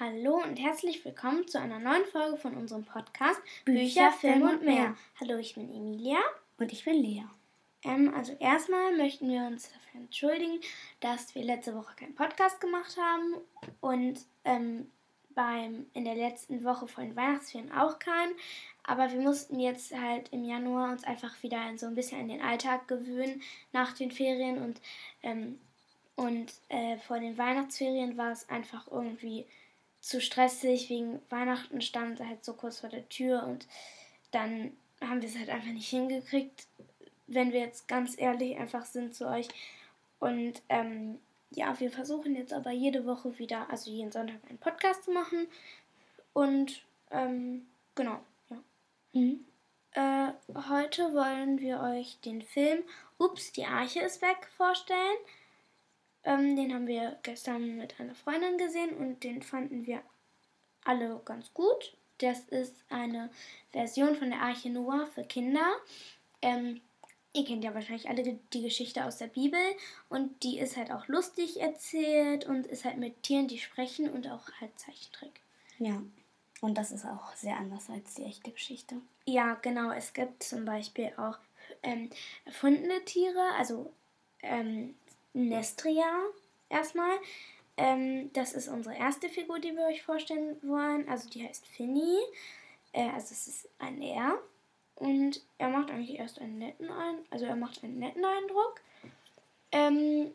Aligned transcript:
Hallo 0.00 0.36
und 0.42 0.56
herzlich 0.58 1.04
willkommen 1.04 1.46
zu 1.46 1.60
einer 1.60 1.78
neuen 1.78 2.06
Folge 2.06 2.38
von 2.38 2.56
unserem 2.56 2.86
Podcast 2.86 3.38
Bücher, 3.66 4.10
Film 4.12 4.40
und 4.40 4.62
mehr. 4.62 4.96
Hallo, 5.20 5.36
ich 5.36 5.56
bin 5.56 5.68
Emilia. 5.68 6.16
Und 6.56 6.72
ich 6.72 6.86
bin 6.86 6.94
Lea. 7.02 7.24
Ähm, 7.84 8.10
also 8.16 8.32
erstmal 8.40 8.96
möchten 8.96 9.28
wir 9.28 9.42
uns 9.42 9.64
dafür 9.64 10.00
entschuldigen, 10.00 10.58
dass 11.00 11.34
wir 11.34 11.44
letzte 11.44 11.74
Woche 11.74 11.94
keinen 11.96 12.14
Podcast 12.14 12.62
gemacht 12.62 12.96
haben 12.96 13.42
und 13.82 14.20
ähm, 14.46 14.90
beim 15.34 15.84
in 15.92 16.06
der 16.06 16.14
letzten 16.14 16.64
Woche 16.64 16.88
vor 16.88 17.04
den 17.04 17.14
Weihnachtsferien 17.14 17.70
auch 17.70 17.98
keinen. 17.98 18.32
Aber 18.84 19.12
wir 19.12 19.20
mussten 19.20 19.60
jetzt 19.60 19.94
halt 19.94 20.32
im 20.32 20.44
Januar 20.44 20.92
uns 20.92 21.04
einfach 21.04 21.42
wieder 21.42 21.76
so 21.76 21.84
ein 21.84 21.94
bisschen 21.94 22.22
an 22.22 22.28
den 22.28 22.40
Alltag 22.40 22.88
gewöhnen 22.88 23.42
nach 23.72 23.92
den 23.92 24.12
Ferien 24.12 24.62
und 24.62 24.80
ähm, 25.22 25.60
und 26.16 26.54
äh, 26.70 26.96
vor 26.98 27.18
den 27.18 27.36
Weihnachtsferien 27.36 28.16
war 28.16 28.32
es 28.32 28.48
einfach 28.48 28.86
irgendwie 28.90 29.46
zu 30.00 30.20
stressig. 30.20 30.88
Wegen 30.88 31.20
Weihnachten 31.28 31.80
stand 31.80 32.20
halt 32.20 32.44
so 32.44 32.54
kurz 32.54 32.80
vor 32.80 32.90
der 32.90 33.08
Tür 33.08 33.44
und 33.44 33.66
dann 34.30 34.72
haben 35.00 35.22
wir 35.22 35.28
es 35.28 35.38
halt 35.38 35.48
einfach 35.50 35.72
nicht 35.72 35.88
hingekriegt, 35.88 36.66
wenn 37.26 37.52
wir 37.52 37.60
jetzt 37.60 37.88
ganz 37.88 38.18
ehrlich 38.18 38.58
einfach 38.58 38.84
sind 38.84 39.14
zu 39.14 39.28
euch. 39.28 39.48
Und 40.18 40.62
ähm, 40.68 41.18
ja, 41.50 41.78
wir 41.80 41.90
versuchen 41.90 42.36
jetzt 42.36 42.52
aber 42.52 42.70
jede 42.70 43.06
Woche 43.06 43.38
wieder, 43.38 43.68
also 43.70 43.90
jeden 43.90 44.12
Sonntag 44.12 44.36
einen 44.48 44.58
Podcast 44.58 45.04
zu 45.04 45.12
machen. 45.12 45.46
Und 46.32 46.82
ähm, 47.10 47.66
genau, 47.94 48.20
ja. 48.50 48.56
Mhm. 49.12 49.44
Äh, 49.92 50.32
heute 50.68 51.12
wollen 51.14 51.58
wir 51.58 51.80
euch 51.80 52.20
den 52.20 52.42
Film 52.42 52.84
Ups, 53.18 53.52
die 53.52 53.64
Arche 53.64 54.00
ist 54.00 54.22
weg 54.22 54.48
vorstellen. 54.56 55.16
Ähm, 56.24 56.56
den 56.56 56.74
haben 56.74 56.86
wir 56.86 57.18
gestern 57.22 57.76
mit 57.76 57.98
einer 57.98 58.14
Freundin 58.14 58.58
gesehen 58.58 58.96
und 58.96 59.24
den 59.24 59.42
fanden 59.42 59.86
wir 59.86 60.02
alle 60.84 61.20
ganz 61.24 61.52
gut. 61.54 61.96
Das 62.18 62.40
ist 62.48 62.74
eine 62.90 63.30
Version 63.70 64.14
von 64.14 64.30
der 64.30 64.42
Arche 64.42 64.68
Noah 64.68 65.06
für 65.06 65.24
Kinder. 65.24 65.66
Ähm, 66.42 66.80
ihr 67.32 67.44
kennt 67.44 67.64
ja 67.64 67.74
wahrscheinlich 67.74 68.08
alle 68.08 68.38
die 68.52 68.62
Geschichte 68.62 69.04
aus 69.04 69.18
der 69.18 69.28
Bibel 69.28 69.60
und 70.08 70.42
die 70.42 70.58
ist 70.58 70.76
halt 70.76 70.90
auch 70.90 71.06
lustig 71.08 71.60
erzählt 71.60 72.44
und 72.46 72.66
ist 72.66 72.84
halt 72.84 72.98
mit 72.98 73.22
Tieren, 73.22 73.48
die 73.48 73.58
sprechen 73.58 74.10
und 74.10 74.28
auch 74.28 74.50
halt 74.60 74.78
Zeichentrick. 74.78 75.40
Ja, 75.78 76.02
und 76.60 76.76
das 76.76 76.90
ist 76.90 77.06
auch 77.06 77.34
sehr 77.34 77.56
anders 77.56 77.88
als 77.88 78.14
die 78.14 78.24
echte 78.24 78.50
Geschichte. 78.50 78.96
Ja, 79.24 79.54
genau. 79.54 79.92
Es 79.92 80.12
gibt 80.12 80.42
zum 80.42 80.64
Beispiel 80.64 81.12
auch 81.16 81.38
ähm, 81.82 82.10
erfundene 82.44 83.02
Tiere, 83.04 83.42
also 83.56 83.92
ähm, 84.42 84.94
Nestria 85.32 86.10
erstmal. 86.68 87.18
Ähm, 87.76 88.32
das 88.32 88.52
ist 88.52 88.68
unsere 88.68 88.96
erste 88.96 89.28
Figur, 89.28 89.58
die 89.58 89.74
wir 89.74 89.86
euch 89.86 90.02
vorstellen 90.02 90.56
wollen. 90.62 91.08
Also 91.08 91.28
die 91.30 91.46
heißt 91.46 91.66
Finny. 91.66 92.18
Äh, 92.92 93.10
also 93.10 93.28
es 93.32 93.46
ist 93.46 93.68
ein 93.78 94.02
Er. 94.02 94.38
Und 94.96 95.42
er 95.56 95.70
macht 95.70 95.90
eigentlich 95.90 96.18
erst 96.18 96.40
einen 96.40 96.58
netten 96.58 96.90
Eindruck. 96.90 97.26
Also 97.30 97.46
er 97.46 97.56
macht 97.56 97.82
einen 97.82 97.98
netten 97.98 98.24
Eindruck. 98.24 98.80
Ähm, 99.72 100.32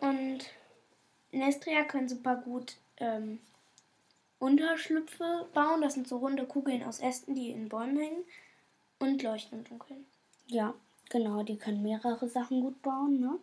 und 0.00 0.38
Nestria 1.30 1.84
können 1.84 2.08
super 2.08 2.36
gut 2.36 2.76
ähm, 2.96 3.38
Unterschlüpfe 4.40 5.46
bauen. 5.54 5.82
Das 5.82 5.94
sind 5.94 6.08
so 6.08 6.18
runde 6.18 6.46
Kugeln 6.46 6.82
aus 6.82 6.98
Ästen, 7.00 7.34
die 7.34 7.50
in 7.50 7.68
Bäumen 7.68 7.96
hängen. 7.96 8.24
Und 8.98 9.22
leuchten 9.22 9.58
im 9.58 9.64
Dunkeln. 9.64 10.04
Ja, 10.48 10.74
genau. 11.10 11.44
Die 11.44 11.56
können 11.56 11.82
mehrere 11.82 12.28
Sachen 12.28 12.60
gut 12.60 12.82
bauen, 12.82 13.20
ne? 13.20 13.38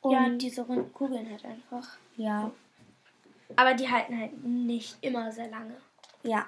Und 0.00 0.12
ja, 0.12 0.28
diese 0.30 0.62
runden 0.62 0.92
Kugeln 0.92 1.28
halt 1.30 1.44
einfach. 1.44 1.98
Ja. 2.16 2.50
Aber 3.56 3.74
die 3.74 3.90
halten 3.90 4.18
halt 4.18 4.44
nicht 4.44 4.96
immer 5.00 5.30
sehr 5.30 5.48
lange. 5.48 5.76
Ja. 6.22 6.46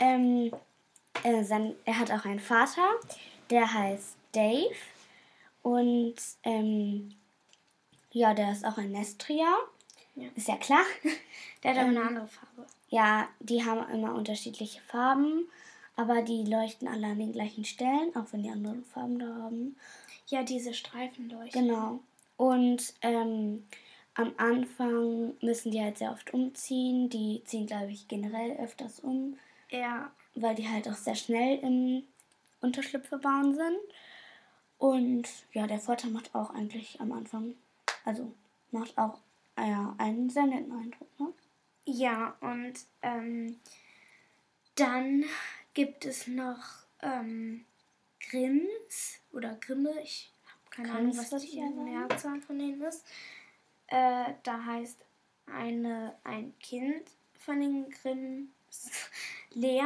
Ähm, 0.00 0.50
äh, 1.22 1.42
sein, 1.44 1.74
er 1.84 1.98
hat 1.98 2.10
auch 2.10 2.24
einen 2.24 2.40
Vater, 2.40 2.88
der 3.50 3.72
heißt 3.72 4.16
Dave. 4.32 4.74
Und 5.62 6.16
ähm, 6.42 7.14
ja, 8.12 8.34
der 8.34 8.52
ist 8.52 8.64
auch 8.64 8.78
ein 8.78 8.92
Nestria. 8.92 9.56
Ja. 10.14 10.28
Ist 10.36 10.48
ja 10.48 10.56
klar. 10.56 10.84
Der 11.62 11.72
hat 11.72 11.78
aber 11.78 11.88
ähm, 11.88 11.96
eine 11.96 12.06
andere 12.06 12.26
Farbe. 12.28 12.66
Ja, 12.88 13.28
die 13.40 13.64
haben 13.64 13.88
immer 13.90 14.14
unterschiedliche 14.14 14.80
Farben, 14.82 15.48
aber 15.96 16.22
die 16.22 16.44
leuchten 16.44 16.86
alle 16.86 17.06
an 17.06 17.18
den 17.18 17.32
gleichen 17.32 17.64
Stellen, 17.64 18.14
auch 18.14 18.26
wenn 18.30 18.42
die 18.42 18.50
anderen 18.50 18.84
Farben 18.84 19.18
da 19.18 19.26
haben. 19.26 19.76
Ja, 20.28 20.44
diese 20.44 20.74
Streifen 20.74 21.30
leuchten. 21.30 21.66
Genau. 21.66 22.00
Und 22.36 22.94
ähm, 23.02 23.66
am 24.14 24.32
Anfang 24.36 25.34
müssen 25.40 25.70
die 25.72 25.80
halt 25.80 25.98
sehr 25.98 26.12
oft 26.12 26.32
umziehen. 26.32 27.08
Die 27.08 27.42
ziehen, 27.44 27.66
glaube 27.66 27.90
ich, 27.90 28.08
generell 28.08 28.56
öfters 28.58 29.00
um. 29.00 29.38
Ja. 29.70 30.10
Weil 30.34 30.54
die 30.54 30.68
halt 30.68 30.88
auch 30.88 30.96
sehr 30.96 31.14
schnell 31.14 31.58
im 31.58 32.04
Unterschlüpfe 32.60 33.18
bauen 33.18 33.54
sind. 33.54 33.78
Und 34.78 35.28
ja, 35.52 35.66
der 35.66 35.78
Vorteil 35.78 36.10
macht 36.10 36.34
auch 36.34 36.50
eigentlich 36.50 37.00
am 37.00 37.12
Anfang, 37.12 37.54
also 38.04 38.32
macht 38.70 38.98
auch 38.98 39.18
ja, 39.56 39.94
einen 39.98 40.28
sehr 40.28 40.46
netten 40.46 40.72
Eindruck. 40.72 41.08
Ne? 41.18 41.32
Ja, 41.86 42.36
und 42.40 42.74
ähm, 43.02 43.60
dann 44.74 45.24
gibt 45.74 46.04
es 46.04 46.26
noch 46.26 46.62
ähm, 47.00 47.64
Grimms 48.28 49.20
oder 49.32 49.54
Grimme, 49.54 49.92
ich 50.02 50.33
keine 50.76 50.92
Ahnung, 50.92 51.16
was 51.16 51.30
die 51.42 51.60
Mehrzahl 51.60 52.40
von 52.40 52.58
denen 52.58 52.82
ist. 52.82 53.04
Äh, 53.88 54.32
da 54.42 54.64
heißt 54.64 54.98
eine, 55.46 56.14
ein 56.24 56.54
Kind 56.58 57.02
von 57.38 57.60
den 57.60 57.90
Grimms 57.90 58.90
Lea, 59.52 59.82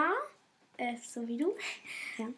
äh, 0.77 0.97
so 0.97 1.27
wie 1.27 1.37
du. 1.37 1.55
Ja. 2.17 2.29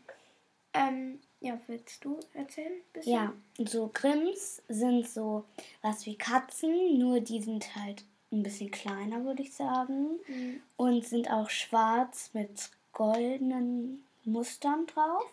Ähm, 0.73 1.21
ja, 1.41 1.59
willst 1.67 2.05
du 2.05 2.21
erzählen? 2.35 2.81
Bisschen? 2.93 3.13
Ja, 3.13 3.33
so 3.59 3.91
Grimms 3.93 4.63
sind 4.69 5.09
so 5.09 5.45
was 5.83 6.07
wie 6.07 6.17
Katzen, 6.17 6.99
nur 6.99 7.21
die 7.21 7.41
sind 7.41 7.75
halt 7.77 8.05
ein 8.33 8.43
bisschen 8.43 8.71
kleiner, 8.71 9.25
würde 9.25 9.43
ich 9.43 9.53
sagen. 9.55 10.19
Mhm. 10.29 10.63
Und 10.77 11.05
sind 11.05 11.31
auch 11.31 11.51
schwarz 11.51 12.31
mit 12.33 12.71
goldenen 12.93 14.05
Mustern 14.25 14.87
drauf. 14.87 15.25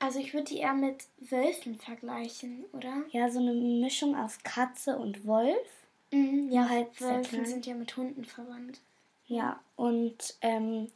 Also 0.00 0.20
ich 0.20 0.32
würde 0.32 0.44
die 0.44 0.58
eher 0.58 0.74
mit 0.74 1.06
Wölfen 1.18 1.76
vergleichen, 1.76 2.64
oder? 2.72 3.02
Ja, 3.10 3.30
so 3.30 3.40
eine 3.40 3.52
Mischung 3.52 4.14
aus 4.16 4.38
Katze 4.42 4.96
und 4.96 5.26
Wolf. 5.26 5.68
Mhm, 6.12 6.50
ja, 6.50 6.68
halt 6.68 7.00
Wölfe 7.00 7.44
sind 7.44 7.66
ja 7.66 7.74
mit 7.74 7.96
Hunden 7.96 8.24
verwandt. 8.24 8.80
Ja, 9.26 9.60
und 9.76 10.36
ähm, 10.40 10.88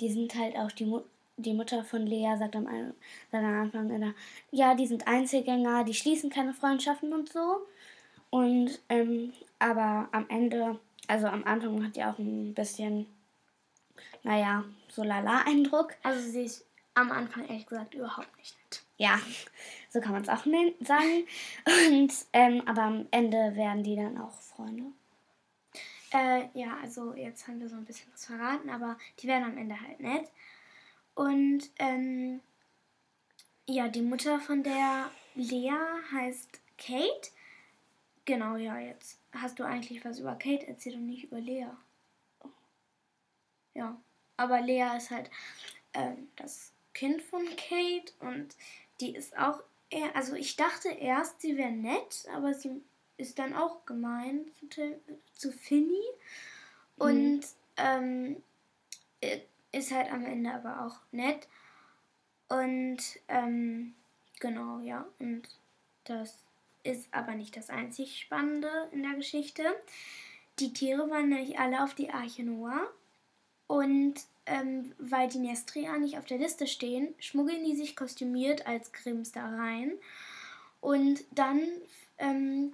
die 0.00 0.10
sind 0.10 0.34
halt 0.34 0.56
auch 0.56 0.72
die, 0.72 0.86
Mu 0.86 1.00
die 1.36 1.52
Mutter 1.52 1.82
von 1.82 2.06
Lea 2.06 2.36
sagt 2.38 2.54
am, 2.54 2.66
sagt 2.66 3.44
am 3.44 3.62
Anfang 3.62 3.90
immer, 3.90 4.14
ja, 4.52 4.74
die 4.74 4.86
sind 4.86 5.06
Einzelgänger, 5.08 5.84
die 5.84 5.94
schließen 5.94 6.30
keine 6.30 6.54
Freundschaften 6.54 7.12
und 7.12 7.28
so. 7.28 7.66
Und 8.30 8.80
ähm, 8.88 9.32
aber 9.58 10.08
am 10.12 10.26
Ende, 10.28 10.78
also 11.08 11.26
am 11.26 11.44
Anfang 11.44 11.84
hat 11.84 11.96
die 11.96 12.04
auch 12.04 12.18
ein 12.18 12.54
bisschen, 12.54 13.06
naja, 14.22 14.64
so 14.88 15.02
lala 15.02 15.42
Eindruck. 15.46 15.94
Also 16.02 16.20
sie 16.30 16.44
ist 16.44 16.64
am 16.94 17.10
Anfang 17.10 17.46
ehrlich 17.46 17.66
gesagt 17.66 17.94
überhaupt 17.94 18.36
nicht 18.38 18.56
nett. 18.62 18.82
Ja, 18.96 19.20
so 19.90 20.00
kann 20.00 20.12
man 20.12 20.22
es 20.22 20.28
auch 20.28 20.44
sagen. 20.44 21.26
Und, 21.88 22.12
ähm, 22.32 22.62
aber 22.66 22.82
am 22.82 23.06
Ende 23.10 23.56
werden 23.56 23.82
die 23.82 23.96
dann 23.96 24.18
auch 24.18 24.32
Freunde. 24.40 24.84
Äh, 26.12 26.46
ja, 26.54 26.76
also 26.80 27.12
jetzt 27.14 27.48
haben 27.48 27.60
wir 27.60 27.68
so 27.68 27.74
ein 27.74 27.84
bisschen 27.84 28.12
was 28.12 28.26
verraten, 28.26 28.70
aber 28.70 28.96
die 29.18 29.26
werden 29.26 29.44
am 29.44 29.58
Ende 29.58 29.80
halt 29.80 29.98
nett. 29.98 30.30
Und 31.14 31.70
ähm, 31.78 32.40
ja, 33.66 33.88
die 33.88 34.02
Mutter 34.02 34.38
von 34.40 34.62
der 34.62 35.10
Lea 35.34 35.72
heißt 36.12 36.60
Kate. 36.78 37.30
Genau, 38.24 38.56
ja, 38.56 38.78
jetzt 38.78 39.18
hast 39.32 39.58
du 39.58 39.64
eigentlich 39.64 40.04
was 40.04 40.20
über 40.20 40.36
Kate 40.36 40.66
erzählt 40.68 40.96
und 40.96 41.06
nicht 41.06 41.24
über 41.24 41.40
Lea. 41.40 41.66
Ja, 43.74 44.00
aber 44.36 44.60
Lea 44.60 44.96
ist 44.96 45.10
halt 45.10 45.30
ähm, 45.94 46.28
das 46.36 46.73
Kind 46.94 47.22
von 47.22 47.44
Kate 47.56 48.12
und 48.20 48.56
die 49.00 49.14
ist 49.14 49.36
auch 49.36 49.62
eher, 49.90 50.14
also 50.16 50.34
ich 50.34 50.56
dachte 50.56 50.88
erst, 50.88 51.40
sie 51.40 51.56
wäre 51.56 51.72
nett, 51.72 52.26
aber 52.32 52.54
sie 52.54 52.82
ist 53.16 53.38
dann 53.38 53.54
auch 53.54 53.84
gemein 53.86 54.46
zu, 54.70 55.00
zu 55.34 55.52
Finny 55.52 56.02
und 56.96 57.40
mhm. 57.40 57.42
ähm, 57.76 58.42
ist 59.72 59.92
halt 59.92 60.12
am 60.12 60.24
Ende 60.24 60.52
aber 60.52 60.86
auch 60.86 60.96
nett 61.12 61.48
und 62.48 62.98
ähm, 63.28 63.94
genau, 64.40 64.80
ja, 64.80 65.06
und 65.18 65.48
das 66.04 66.38
ist 66.82 67.08
aber 67.12 67.34
nicht 67.34 67.56
das 67.56 67.70
einzig 67.70 68.20
Spannende 68.20 68.88
in 68.92 69.02
der 69.02 69.14
Geschichte. 69.14 69.62
Die 70.58 70.72
Tiere 70.72 71.10
waren 71.10 71.30
nämlich 71.30 71.58
alle 71.58 71.82
auf 71.82 71.94
die 71.94 72.10
Arche 72.10 72.44
Noah 72.44 72.86
und 73.66 74.14
ähm, 74.46 74.92
weil 74.98 75.28
die 75.28 75.38
Nestria 75.38 75.98
nicht 75.98 76.18
auf 76.18 76.26
der 76.26 76.38
Liste 76.38 76.66
stehen, 76.66 77.14
schmuggeln 77.18 77.64
die 77.64 77.76
sich 77.76 77.96
kostümiert 77.96 78.66
als 78.66 78.92
Grimms 78.92 79.32
da 79.32 79.46
rein. 79.46 79.92
Und 80.80 81.24
dann 81.32 81.60
ähm, 82.18 82.72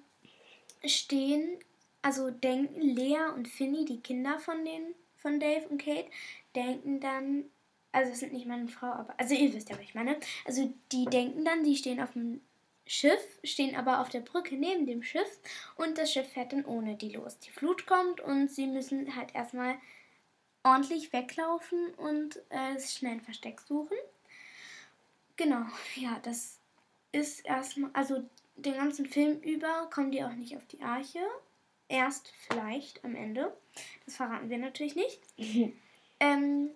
stehen 0.85 1.59
also 2.03 2.31
denken 2.31 2.81
Lea 2.81 3.29
und 3.35 3.49
Finny, 3.49 3.85
die 3.85 4.01
Kinder 4.01 4.39
von 4.39 4.65
den 4.65 4.95
von 5.17 5.39
Dave 5.39 5.69
und 5.69 5.83
Kate, 5.83 6.09
denken 6.57 6.99
dann, 6.99 7.45
also 7.93 8.13
es 8.13 8.21
sind 8.21 8.33
nicht 8.33 8.47
meine 8.47 8.69
Frau, 8.69 8.87
aber 8.87 9.13
also 9.19 9.35
ihr 9.35 9.53
wisst 9.53 9.69
ja, 9.69 9.77
was 9.77 9.85
ich 9.85 9.95
meine. 9.95 10.17
Also 10.47 10.73
die 10.93 11.05
denken 11.05 11.45
dann, 11.45 11.63
die 11.63 11.77
stehen 11.77 12.01
auf 12.01 12.13
dem 12.13 12.41
Schiff, 12.87 13.39
stehen 13.45 13.77
aber 13.77 14.01
auf 14.01 14.09
der 14.09 14.21
Brücke 14.21 14.57
neben 14.57 14.87
dem 14.87 15.03
Schiff 15.03 15.29
und 15.77 15.99
das 15.99 16.11
Schiff 16.11 16.33
fährt 16.33 16.55
dann 16.55 16.65
ohne 16.65 16.97
die 16.97 17.11
los. 17.11 17.39
Die 17.39 17.51
Flut 17.51 17.87
kommt 17.87 18.23
und 18.23 18.51
sie 18.51 18.67
müssen 18.67 19.15
halt 19.15 19.35
erstmal 19.35 19.77
ordentlich 20.63 21.13
weglaufen 21.13 21.95
und 21.95 22.37
äh, 22.51 22.79
schnell 22.81 23.13
ein 23.13 23.21
Versteck 23.21 23.61
suchen. 23.61 23.97
Genau, 25.37 25.65
ja, 25.97 26.19
das 26.23 26.59
ist 27.13 27.45
erstmal, 27.45 27.91
also 27.93 28.23
den 28.57 28.75
ganzen 28.75 29.07
Film 29.07 29.41
über 29.41 29.89
kommen 29.93 30.13
die 30.13 30.23
auch 30.23 30.35
nicht 30.35 30.57
auf 30.57 30.67
die 30.67 30.83
Arche. 30.83 31.21
Erst 31.89 32.33
vielleicht 32.47 33.05
am 33.05 33.17
Ende. 33.17 33.57
Das 34.05 34.17
verraten 34.17 34.49
wir 34.49 34.59
natürlich 34.59 34.95
nicht. 34.95 35.21
ähm, 36.21 36.71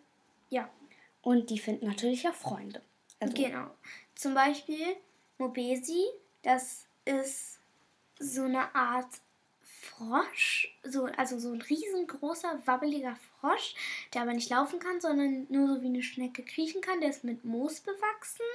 ja. 0.49 0.69
Und 1.23 1.51
die 1.51 1.59
finden 1.59 1.87
natürlich 1.87 2.27
auch 2.29 2.35
Freunde. 2.35 2.83
Also 3.21 3.35
genau. 3.35 3.71
Zum 4.15 4.35
Beispiel 4.35 4.97
Mobesi, 5.39 6.05
das 6.43 6.87
ist 7.05 7.61
so 8.19 8.43
eine 8.43 8.75
Art 8.75 9.09
Frosch, 9.85 10.77
so, 10.83 11.05
also 11.05 11.39
so 11.39 11.53
ein 11.53 11.63
riesengroßer, 11.63 12.63
wabbeliger 12.65 13.17
Frosch, 13.17 13.75
der 14.13 14.23
aber 14.23 14.33
nicht 14.33 14.51
laufen 14.51 14.79
kann, 14.79 15.01
sondern 15.01 15.47
nur 15.51 15.69
so 15.69 15.83
wie 15.83 15.87
eine 15.87 16.03
Schnecke 16.03 16.43
kriechen 16.43 16.81
kann. 16.81 17.01
Der 17.01 17.11
ist 17.11 17.25
mit 17.25 17.45
Moos 17.45 17.81
bewachsen. 17.81 18.47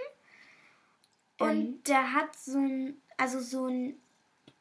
Und 1.39 1.49
ähm. 1.49 1.83
der 1.83 2.13
hat 2.13 2.35
so 2.35 2.57
ein, 2.57 3.01
also 3.17 3.39
so 3.39 3.65
einen 3.65 4.01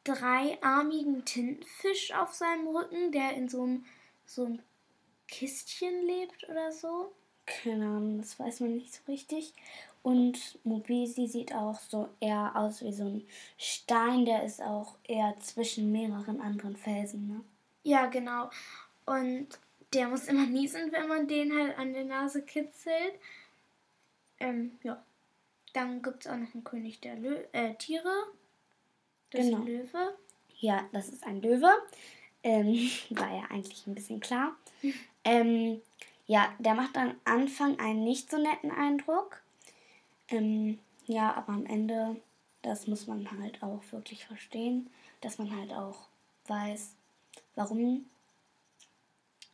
dreiarmigen 0.03 1.25
Tintenfisch 1.25 2.13
auf 2.13 2.33
seinem 2.33 2.67
Rücken, 2.67 3.11
der 3.11 3.33
in 3.33 3.49
so 3.49 3.63
einem, 3.63 3.85
so 4.25 4.45
einem 4.45 4.59
Kistchen 5.27 6.05
lebt 6.05 6.47
oder 6.49 6.71
so. 6.71 7.13
Keine 7.45 7.85
Ahnung, 7.85 8.19
das 8.19 8.39
weiß 8.39 8.59
man 8.61 8.75
nicht 8.75 8.93
so 8.93 9.01
richtig. 9.07 9.53
Und 10.01 10.59
Mobesi 10.63 11.27
sieht 11.27 11.53
auch 11.53 11.79
so 11.79 12.09
eher 12.19 12.53
aus 12.55 12.81
wie 12.83 12.93
so 12.93 13.03
ein 13.05 13.27
Stein, 13.57 14.25
der 14.25 14.43
ist 14.43 14.61
auch 14.61 14.97
eher 15.03 15.35
zwischen 15.39 15.91
mehreren 15.91 16.39
anderen 16.39 16.75
Felsen, 16.75 17.27
ne? 17.27 17.41
Ja, 17.83 18.05
genau. 18.05 18.49
Und 19.05 19.47
der 19.93 20.07
muss 20.07 20.27
immer 20.27 20.45
niesen, 20.45 20.91
wenn 20.91 21.07
man 21.07 21.27
den 21.27 21.55
halt 21.57 21.77
an 21.77 21.93
der 21.93 22.05
Nase 22.05 22.43
kitzelt. 22.43 23.13
Ähm, 24.39 24.77
ja. 24.83 25.03
Dann 25.73 26.01
gibt 26.01 26.25
es 26.25 26.31
auch 26.31 26.37
noch 26.37 26.53
einen 26.53 26.63
König 26.63 26.99
der 27.01 27.15
Lö 27.15 27.35
äh, 27.51 27.75
Tiere. 27.75 28.11
Das 29.31 29.45
genau. 29.45 29.57
ist 29.57 29.61
ein 29.61 29.67
Löwe. 29.67 30.17
Ja, 30.59 30.89
das 30.91 31.09
ist 31.09 31.25
ein 31.25 31.41
Löwe. 31.41 31.69
Ähm, 32.43 32.89
war 33.11 33.31
ja 33.31 33.43
eigentlich 33.49 33.85
ein 33.85 33.95
bisschen 33.95 34.19
klar. 34.19 34.55
ähm, 35.23 35.81
ja, 36.25 36.53
der 36.59 36.75
macht 36.75 36.97
am 36.97 37.15
Anfang 37.25 37.79
einen 37.79 38.03
nicht 38.03 38.29
so 38.29 38.37
netten 38.37 38.71
Eindruck. 38.71 39.41
Ähm, 40.31 40.79
ja, 41.05 41.33
aber 41.35 41.53
am 41.53 41.65
Ende, 41.65 42.15
das 42.61 42.87
muss 42.87 43.07
man 43.07 43.29
halt 43.39 43.63
auch 43.63 43.81
wirklich 43.91 44.25
verstehen, 44.25 44.89
dass 45.21 45.37
man 45.37 45.55
halt 45.55 45.71
auch 45.71 46.07
weiß, 46.47 46.95
warum. 47.55 48.05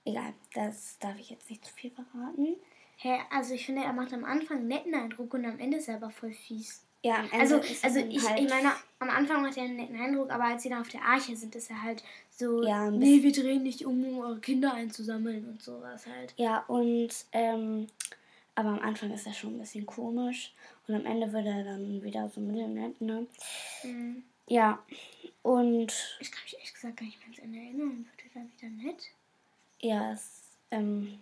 Egal, 0.04 0.34
das 0.54 1.00
darf 1.00 1.18
ich 1.20 1.32
jetzt 1.32 1.50
nicht 1.50 1.66
zu 1.66 1.74
viel 1.74 1.92
verraten. 1.92 2.56
Hä, 2.98 3.20
also 3.32 3.54
ich 3.54 3.66
finde, 3.66 3.84
er 3.84 3.94
macht 3.94 4.14
am 4.14 4.24
Anfang 4.24 4.58
einen 4.58 4.68
netten 4.68 4.94
Eindruck 4.94 5.34
und 5.34 5.46
am 5.46 5.60
Ende 5.60 5.78
ist 5.78 5.88
er 5.88 5.96
aber 5.96 6.12
voll 6.12 6.32
fies. 6.32 6.86
Ja, 7.02 7.18
am 7.18 7.26
Ende 7.26 7.40
also, 7.40 7.56
also 7.84 8.00
ich, 8.00 8.28
halt 8.28 8.40
ich 8.40 8.50
meine, 8.50 8.72
am 9.00 9.10
Anfang 9.10 9.44
macht 9.44 9.58
er 9.58 9.64
einen 9.64 9.76
netten 9.76 10.00
Eindruck, 10.00 10.32
aber 10.32 10.46
als 10.46 10.64
sie 10.64 10.70
dann 10.70 10.82
auf 10.82 10.90
der 10.90 11.04
Arche 11.04 11.36
sind, 11.36 11.56
ist 11.56 11.70
er 11.70 11.82
halt 11.82 12.04
so, 12.32 12.64
ja, 12.64 12.90
nee, 12.90 13.22
wir 13.22 13.32
drehen 13.32 13.64
nicht 13.64 13.86
um, 13.86 14.04
um 14.04 14.20
eure 14.20 14.40
Kinder 14.40 14.74
einzusammeln 14.74 15.48
und 15.48 15.62
sowas 15.62 16.08
halt. 16.08 16.34
Ja, 16.38 16.64
und 16.68 17.10
ähm, 17.32 17.88
aber 18.56 18.70
am 18.70 18.80
Anfang 18.80 19.12
ist 19.12 19.28
er 19.28 19.34
schon 19.34 19.56
ein 19.56 19.60
bisschen 19.60 19.86
komisch. 19.86 20.54
Und 20.88 20.96
am 20.96 21.06
Ende 21.06 21.32
wird 21.32 21.46
er 21.46 21.64
dann 21.64 22.02
wieder 22.02 22.30
so 22.30 22.40
mittelnett, 22.40 23.00
ne? 23.02 23.28
Mhm. 23.84 24.24
Ja. 24.48 24.84
Und. 25.42 26.18
Ich 26.20 26.32
kann 26.32 26.44
mich 26.44 26.58
echt 26.60 26.74
gesagt 26.74 26.98
gar 26.98 27.06
nicht 27.06 27.20
mehr 27.28 27.44
Ende 27.44 27.60
erinnern. 27.60 28.06
Wird 28.06 28.34
er 28.34 28.42
dann 28.42 28.52
wieder 28.58 28.70
nett? 28.84 29.12
Ja, 29.82 30.14
es. 30.14 30.42
Ähm, 30.72 31.20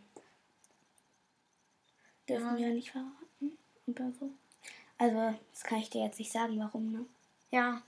dürfen 2.30 2.46
ja. 2.46 2.58
wir 2.58 2.68
ja 2.68 2.74
nicht 2.74 2.92
verraten. 2.92 3.58
Oder 3.88 4.12
so. 4.20 4.30
Also, 4.98 5.38
das 5.52 5.64
kann 5.64 5.80
ich 5.80 5.90
dir 5.90 6.04
jetzt 6.04 6.20
nicht 6.20 6.32
sagen, 6.32 6.60
warum, 6.60 6.92
ne? 6.92 7.06
Ja. 7.52 7.82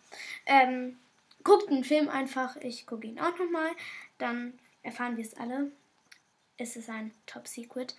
Ähm, 0.45 0.97
guckt 1.43 1.69
den 1.69 1.83
Film 1.83 2.09
einfach. 2.09 2.55
Ich 2.57 2.85
gucke 2.85 3.07
ihn 3.07 3.19
auch 3.19 3.37
nochmal. 3.37 3.71
Dann 4.17 4.57
erfahren 4.81 5.17
wir 5.17 5.23
es 5.23 5.35
alle. 5.35 5.71
Es 6.57 6.75
ist 6.75 6.89
ein 6.89 7.11
Top 7.25 7.47
Secret. 7.47 7.95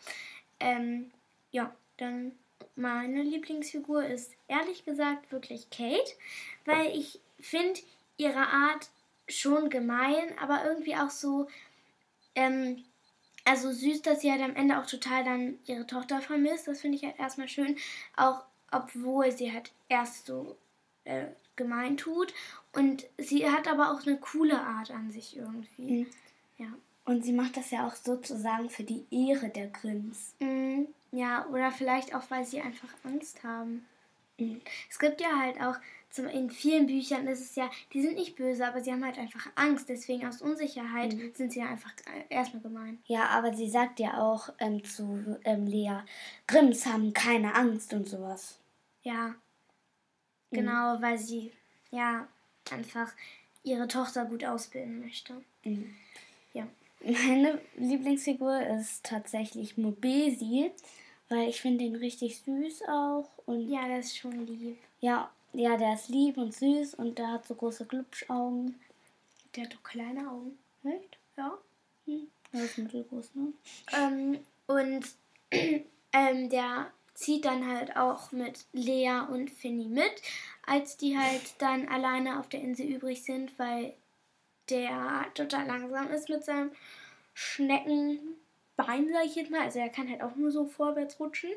Ähm, 0.61 1.13
ja, 1.57 1.75
dann 1.97 2.33
meine 2.75 3.23
Lieblingsfigur 3.23 4.05
ist 4.05 4.33
ehrlich 4.47 4.85
gesagt 4.85 5.33
wirklich 5.33 5.71
Kate, 5.71 6.13
weil 6.67 6.95
ich 6.95 7.19
finde 7.41 7.81
ihre 8.19 8.47
Art 8.47 8.91
schon 9.27 9.71
gemein, 9.71 10.39
aber 10.39 10.67
irgendwie 10.67 10.95
auch 10.97 11.09
so, 11.09 11.49
ähm, 12.35 12.85
also 13.47 13.73
süß, 13.73 14.03
dass 14.03 14.21
sie 14.21 14.31
halt 14.31 14.43
am 14.43 14.55
Ende 14.55 14.79
auch 14.79 14.87
total 14.87 15.25
dann 15.25 15.59
ihre 15.65 15.87
Tochter 15.87 16.21
vermisst. 16.21 16.69
Das 16.69 16.83
finde 16.83 16.99
ich 16.99 17.05
halt 17.05 17.19
erstmal 17.19 17.49
schön, 17.49 17.79
auch 18.17 18.45
obwohl 18.71 19.33
sie 19.33 19.51
halt 19.51 19.73
erst 19.89 20.27
so 20.27 20.59
äh, 21.05 21.29
gemein 21.57 21.97
tut. 21.97 22.35
Und 22.75 23.07
sie 23.17 23.49
hat 23.49 23.67
aber 23.67 23.93
auch 23.93 24.07
eine 24.07 24.19
coole 24.19 24.61
Art 24.61 24.91
an 24.91 25.11
sich 25.11 25.39
irgendwie. 25.39 26.03
Mhm. 26.03 26.07
Ja. 26.59 26.69
Und 27.07 27.25
sie 27.25 27.33
macht 27.33 27.57
das 27.57 27.71
ja 27.71 27.87
auch 27.87 27.95
sozusagen 27.95 28.69
für 28.69 28.85
die 28.85 29.07
Ehre 29.11 29.49
der 29.49 29.69
Grimms. 29.69 30.35
Mhm. 30.41 30.89
Ja, 31.17 31.47
oder 31.47 31.71
vielleicht 31.71 32.15
auch, 32.15 32.25
weil 32.29 32.45
sie 32.45 32.61
einfach 32.61 32.91
Angst 33.03 33.43
haben. 33.43 33.87
Mhm. 34.39 34.61
Es 34.91 34.99
gibt 34.99 35.23
ja 35.23 35.39
halt 35.39 35.59
auch, 35.63 35.77
zum, 36.11 36.27
in 36.27 36.51
vielen 36.51 36.87
Büchern 36.87 37.27
ist 37.27 37.41
es 37.41 37.57
ja, 37.57 37.71
die 37.95 38.03
sind 38.03 38.17
nicht 38.17 38.37
böse, 38.37 38.67
aber 38.67 38.83
sie 38.83 38.93
haben 38.93 39.05
halt 39.05 39.19
einfach 39.19 39.47
Angst. 39.55 39.89
Deswegen 39.89 40.27
aus 40.27 40.43
Unsicherheit 40.43 41.15
mhm. 41.15 41.33
sind 41.35 41.53
sie 41.53 41.61
ja 41.61 41.69
einfach 41.69 41.93
erstmal 42.29 42.63
gemein. 42.63 42.99
Ja, 43.07 43.29
aber 43.31 43.55
sie 43.55 43.71
sagt 43.71 43.99
ja 43.99 44.21
auch 44.21 44.51
ähm, 44.59 44.85
zu 44.85 45.39
ähm, 45.45 45.67
Lea, 45.67 46.01
Grimms 46.47 46.85
haben 46.85 47.15
keine 47.15 47.55
Angst 47.55 47.95
und 47.95 48.07
sowas. 48.07 48.59
Ja, 49.03 49.29
mhm. 49.29 49.35
genau, 50.51 51.01
weil 51.01 51.17
sie 51.17 51.51
ja 51.91 52.29
einfach 52.71 53.11
ihre 53.63 53.89
Tochter 53.89 54.27
gut 54.27 54.45
ausbilden 54.45 55.01
möchte. 55.01 55.43
Mhm. 55.65 55.95
Ja. 56.53 56.67
Meine 57.01 57.59
Lieblingsfigur 57.77 58.61
ist 58.79 59.05
tatsächlich 59.05 59.79
Mobesi, 59.79 60.71
weil 61.29 61.49
ich 61.49 61.61
finde 61.61 61.85
den 61.85 61.97
richtig 61.97 62.41
süß 62.41 62.83
auch. 62.89 63.29
Und 63.47 63.69
ja, 63.69 63.87
der 63.87 64.01
ist 64.01 64.17
schon 64.17 64.47
lieb. 64.47 64.79
Ja, 65.01 65.31
ja, 65.53 65.77
der 65.77 65.95
ist 65.95 66.09
lieb 66.09 66.37
und 66.37 66.55
süß 66.55 66.95
und 66.95 67.19
der 67.19 67.33
hat 67.33 67.47
so 67.47 67.55
große 67.55 67.87
Glubschaugen. 67.87 68.79
Der 69.55 69.65
hat 69.65 69.75
doch 69.75 69.83
kleine 69.83 70.29
Augen. 70.29 70.59
Echt? 70.85 71.19
Ja. 71.37 71.59
Hm. 72.07 72.29
Der 72.53 72.65
ist 72.65 72.79
mittelgroß, 72.79 73.35
ne? 73.35 73.53
Ähm, 73.93 74.39
und 74.67 75.07
ähm, 76.13 76.51
der 76.51 76.91
zieht 77.15 77.45
dann 77.45 77.67
halt 77.67 77.97
auch 77.97 78.31
mit 78.33 78.67
Lea 78.73 79.21
und 79.31 79.51
Finny 79.51 79.87
mit, 79.87 80.23
als 80.67 80.97
die 80.97 81.19
halt 81.19 81.55
dann 81.59 81.89
alleine 81.89 82.39
auf 82.39 82.49
der 82.49 82.61
Insel 82.61 82.87
übrig 82.87 83.25
sind, 83.25 83.59
weil 83.59 83.95
der 84.69 85.27
total 85.35 85.67
langsam 85.67 86.11
ist 86.11 86.29
mit 86.29 86.45
seinem 86.45 86.71
Schneckenbein, 88.77 89.09
sag 89.13 89.25
ich 89.25 89.35
jetzt 89.37 89.51
mal. 89.51 89.63
Also 89.63 89.79
er 89.79 89.89
kann 89.89 90.09
halt 90.09 90.23
auch 90.23 90.37
nur 90.37 90.51
so 90.51 90.67
vorwärts 90.67 91.19
rutschen. 91.19 91.51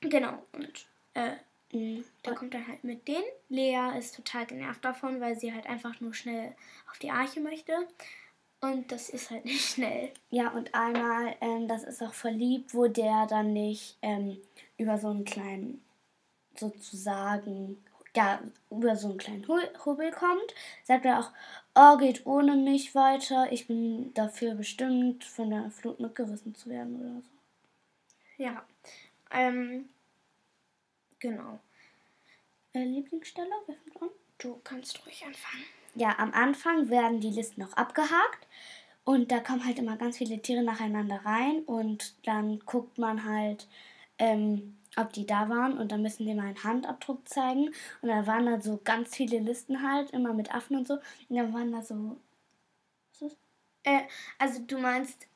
Genau, 0.00 0.42
und 0.52 0.86
äh, 1.14 1.32
mhm. 1.72 2.04
da 2.22 2.34
kommt 2.34 2.54
er 2.54 2.66
halt 2.66 2.84
mit 2.84 3.08
denen. 3.08 3.24
Lea 3.48 3.98
ist 3.98 4.14
total 4.14 4.46
genervt 4.46 4.84
davon, 4.84 5.20
weil 5.20 5.38
sie 5.38 5.52
halt 5.52 5.66
einfach 5.66 6.00
nur 6.00 6.14
schnell 6.14 6.54
auf 6.90 6.98
die 6.98 7.10
Arche 7.10 7.40
möchte. 7.40 7.72
Und 8.60 8.90
das 8.92 9.08
ist 9.10 9.30
halt 9.30 9.44
nicht 9.44 9.64
schnell. 9.64 10.12
Ja, 10.30 10.50
und 10.50 10.74
einmal, 10.74 11.34
ähm, 11.40 11.68
das 11.68 11.84
ist 11.84 12.02
auch 12.02 12.14
verliebt, 12.14 12.74
wo 12.74 12.86
der 12.86 13.26
dann 13.26 13.52
nicht 13.52 13.98
ähm, 14.02 14.38
über 14.76 14.98
so 14.98 15.08
einen 15.08 15.24
kleinen, 15.24 15.82
sozusagen, 16.56 17.82
ja, 18.14 18.40
über 18.70 18.96
so 18.96 19.08
einen 19.08 19.18
kleinen 19.18 19.46
Hubbel 19.48 20.10
kommt, 20.10 20.54
sagt 20.84 21.04
er 21.04 21.20
auch, 21.20 21.32
oh, 21.76 21.96
geht 21.98 22.26
ohne 22.26 22.56
mich 22.56 22.94
weiter, 22.94 23.52
ich 23.52 23.66
bin 23.66 24.12
dafür 24.14 24.54
bestimmt, 24.54 25.24
von 25.24 25.50
der 25.50 25.70
Flut 25.70 26.00
mitgerissen 26.00 26.54
zu 26.54 26.70
werden 26.70 26.96
oder 27.00 27.22
so. 27.22 28.42
Ja, 28.42 28.64
ähm, 29.30 29.88
genau. 31.18 31.60
Äh, 32.72 32.84
Lieblingsstelle, 32.84 33.50
wer 33.66 33.76
fängt 33.76 34.02
an? 34.02 34.08
Du 34.38 34.60
kannst 34.64 35.04
ruhig 35.06 35.24
anfangen. 35.24 35.64
Ja, 35.94 36.18
am 36.18 36.32
Anfang 36.32 36.90
werden 36.90 37.20
die 37.20 37.30
Listen 37.30 37.60
noch 37.60 37.74
abgehakt 37.74 38.46
und 39.04 39.30
da 39.30 39.40
kommen 39.40 39.64
halt 39.64 39.78
immer 39.78 39.96
ganz 39.96 40.18
viele 40.18 40.40
Tiere 40.40 40.62
nacheinander 40.62 41.24
rein 41.24 41.62
und 41.64 42.14
dann 42.26 42.58
guckt 42.60 42.98
man 42.98 43.24
halt, 43.24 43.66
ähm, 44.18 44.76
ob 44.96 45.12
die 45.12 45.26
da 45.26 45.48
waren 45.48 45.78
und 45.78 45.92
dann 45.92 46.02
müssen 46.02 46.26
die 46.26 46.34
mal 46.34 46.46
einen 46.46 46.64
Handabdruck 46.64 47.28
zeigen 47.28 47.68
und 48.02 48.08
dann 48.08 48.26
waren 48.26 48.46
da 48.46 48.60
so 48.60 48.80
ganz 48.82 49.14
viele 49.14 49.38
Listen 49.38 49.82
halt, 49.82 50.10
immer 50.10 50.32
mit 50.32 50.54
Affen 50.54 50.76
und 50.76 50.88
so 50.88 50.94
und 50.94 51.36
dann 51.36 51.52
waren 51.52 51.72
da 51.72 51.82
so 51.82 52.18
Äh, 53.84 54.02
also 54.38 54.60
du 54.66 54.78
meinst, 54.78 55.28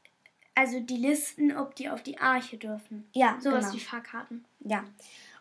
also 0.55 0.81
die 0.81 0.97
Listen, 0.97 1.57
ob 1.57 1.75
die 1.76 1.88
auf 1.88 2.02
die 2.02 2.19
Arche 2.19 2.59
dürfen. 2.59 3.09
Ja, 3.14 3.38
Sowas 3.40 3.67
genau. 3.67 3.75
wie 3.75 3.81
Fahrkarten. 3.81 4.45
Ja. 4.61 4.85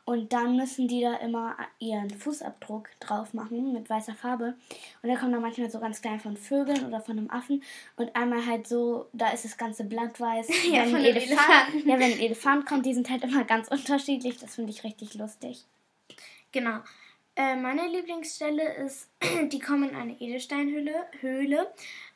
Und 0.10 0.34
dann 0.34 0.56
müssen 0.56 0.88
die 0.88 1.02
da 1.02 1.18
immer 1.18 1.56
ihren 1.78 2.10
Fußabdruck 2.10 2.90
drauf 3.00 3.36
machen 3.36 3.74
mit 3.74 3.92
weißer 3.92 4.16
Farbe. 4.16 4.56
Und 5.04 5.10
dann 5.10 5.20
kommt 5.20 5.36
da 5.36 5.40
manchmal 5.40 5.70
so 5.70 5.80
ganz 5.80 6.02
klein 6.02 6.20
von 6.20 6.36
Vögeln 6.36 6.84
oder 6.88 7.00
von 7.00 7.20
einem 7.20 7.30
Affen. 7.30 7.62
Und 7.96 8.16
einmal 8.16 8.44
halt 8.44 8.68
so, 8.68 9.08
da 9.14 9.30
ist 9.30 9.46
das 9.46 9.56
ganze 9.56 9.84
Blatt 9.84 10.20
weiß. 10.20 10.48
ja, 10.72 10.88
wenn 10.88 10.96
ein 10.96 11.06
Elefant, 11.06 11.86
ja, 11.86 12.00
wenn 12.00 12.14
ein 12.14 12.20
Elefant 12.20 12.66
kommt, 12.66 12.88
die 12.88 12.96
sind 12.96 13.08
halt 13.08 13.24
immer 13.24 13.44
ganz 13.44 13.68
unterschiedlich. 13.68 14.40
Das 14.40 14.56
finde 14.56 14.72
ich 14.72 14.84
richtig 14.84 15.14
lustig. 15.14 15.64
Genau. 16.52 16.80
Äh, 17.36 17.56
meine 17.58 17.88
Lieblingsstelle 17.88 18.78
ist, 18.78 19.12
die 19.52 19.60
kommen 19.60 19.92
in 19.92 19.96
eine 19.96 20.20
Edelsteinhöhle 20.20 21.06
Höhle, 21.22 21.72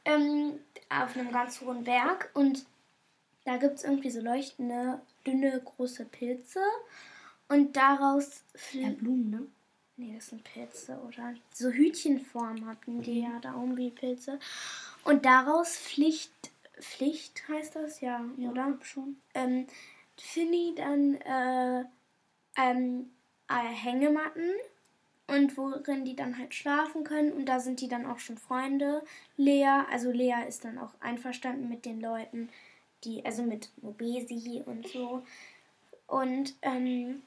ähm, 0.06 0.54
auf 0.90 1.16
einem 1.16 1.32
ganz 1.32 1.62
hohen 1.62 1.84
Berg. 1.84 2.32
Und 2.34 2.66
da 3.46 3.58
gibt 3.58 3.76
es 3.76 3.84
irgendwie 3.84 4.10
so 4.10 4.20
leuchtende, 4.20 5.00
dünne, 5.28 5.62
große 5.64 6.06
Pilze. 6.06 6.60
Und 7.54 7.78
daraus 7.78 8.44
fliegen. 8.56 8.90
Ja, 8.90 8.96
Blumen, 8.96 9.30
ne? 9.30 9.48
Nee, 9.96 10.16
das 10.16 10.30
sind 10.30 10.44
Pilze, 10.44 11.00
oder? 11.08 11.36
So 11.54 11.70
Hütchenform 11.70 12.66
hatten 12.66 13.04
die 13.04 13.22
ja 13.22 13.40
da 13.42 13.54
um 13.54 13.78
wie 13.78 13.92
Pilze. 13.92 14.40
Und 15.04 15.24
daraus 15.24 15.78
Pflicht, 15.78 16.32
Pflicht 16.80 17.48
heißt 17.48 17.76
das, 17.76 18.02
ja, 18.02 18.26
ja 18.38 18.50
oder? 18.50 18.76
Schon. 18.82 19.18
Ähm, 19.36 19.68
Finny 20.18 20.74
dann 20.76 21.14
äh, 21.22 21.86
ähm, 22.58 23.12
äh, 23.48 23.54
Hängematten 23.54 24.50
und 25.28 25.56
worin 25.56 26.06
die 26.06 26.16
dann 26.16 26.40
halt 26.40 26.56
schlafen 26.56 27.04
können. 27.04 27.34
Und 27.34 27.46
da 27.46 27.60
sind 27.60 27.82
die 27.82 27.88
dann 27.88 28.08
auch 28.08 28.18
schon 28.18 28.40
Freunde. 28.40 29.04
Lea, 29.38 29.84
also 29.92 30.10
Lea 30.10 30.48
ist 30.48 30.66
dann 30.66 30.80
auch 30.80 30.96
einverstanden 31.02 31.70
mit 31.70 31.86
den 31.86 32.02
Leuten, 32.02 32.50
die, 33.04 33.24
also 33.24 33.44
mit 33.44 33.70
Mobesi 33.84 34.64
und 34.66 34.88
so. 34.88 35.24
Und 36.08 36.56
ähm, 36.64 37.22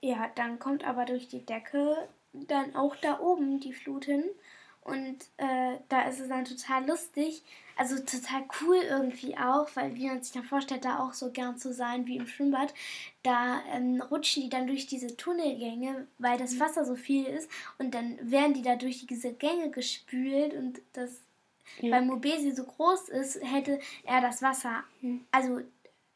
ja, 0.00 0.30
dann 0.34 0.58
kommt 0.58 0.86
aber 0.86 1.04
durch 1.04 1.28
die 1.28 1.44
Decke 1.44 2.08
dann 2.32 2.74
auch 2.74 2.96
da 2.96 3.20
oben 3.20 3.60
die 3.60 3.72
Flut 3.72 4.04
hin. 4.04 4.24
Und 4.82 5.18
äh, 5.36 5.76
da 5.90 6.08
ist 6.08 6.18
es 6.18 6.28
dann 6.28 6.46
total 6.46 6.86
lustig, 6.86 7.42
also 7.76 7.96
total 7.96 8.44
cool 8.60 8.76
irgendwie 8.76 9.36
auch, 9.36 9.68
weil 9.74 9.94
wie 9.94 10.06
man 10.06 10.22
sich 10.22 10.32
dann 10.32 10.44
vorstellt, 10.44 10.86
da 10.86 11.00
auch 11.00 11.12
so 11.12 11.30
gern 11.30 11.58
zu 11.58 11.74
sein 11.74 12.06
wie 12.06 12.16
im 12.16 12.26
Schwimmbad, 12.26 12.72
da 13.22 13.60
ähm, 13.72 14.00
rutschen 14.00 14.42
die 14.44 14.48
dann 14.48 14.66
durch 14.66 14.86
diese 14.86 15.14
Tunnelgänge, 15.14 16.06
weil 16.16 16.38
das 16.38 16.54
mhm. 16.54 16.60
Wasser 16.60 16.86
so 16.86 16.96
viel 16.96 17.26
ist 17.26 17.50
und 17.76 17.94
dann 17.94 18.18
werden 18.22 18.54
die 18.54 18.62
da 18.62 18.76
durch 18.76 19.06
diese 19.06 19.34
Gänge 19.34 19.70
gespült 19.70 20.54
und 20.54 20.80
das, 20.94 21.20
ja. 21.80 21.90
weil 21.90 22.06
Mobesi 22.06 22.52
so 22.52 22.64
groß 22.64 23.10
ist, 23.10 23.40
hätte 23.44 23.78
er 24.04 24.22
das 24.22 24.40
Wasser, 24.40 24.84
mhm. 25.02 25.26
also 25.30 25.60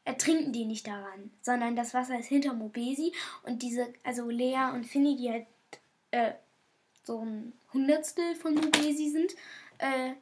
ertrinken 0.05 0.51
die 0.51 0.65
nicht 0.65 0.87
daran, 0.87 1.31
sondern 1.41 1.75
das 1.75 1.93
Wasser 1.93 2.19
ist 2.19 2.27
hinter 2.27 2.53
Mobesi 2.53 3.13
und 3.43 3.61
diese, 3.61 3.87
also 4.03 4.29
Lea 4.29 4.71
und 4.73 4.85
Finny, 4.85 5.15
die 5.15 5.31
halt 5.31 5.47
äh, 6.11 6.33
so 7.03 7.19
ein 7.19 7.53
Hundertstel 7.73 8.35
von 8.35 8.55
Mobesi 8.55 9.09
sind, 9.09 9.33
äh, 9.77 10.13